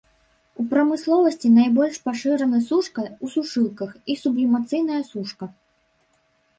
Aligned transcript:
У 0.61 0.63
прамысловасці 0.69 1.51
найбольш 1.57 1.95
пашыраны 2.09 2.63
сушка 2.71 3.01
ў 3.23 3.27
сушылках 3.37 3.89
і 4.15 4.19
сублімацыйная 4.27 5.01
сушка. 5.15 5.45